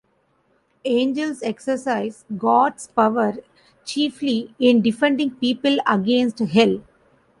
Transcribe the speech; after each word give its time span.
Angels 0.85 1.43
exercise 1.43 2.25
God's 2.35 2.87
power 2.87 3.35
chiefly 3.85 4.55
in 4.57 4.81
defending 4.81 5.29
people 5.29 5.77
against 5.85 6.39
hell. 6.39 6.81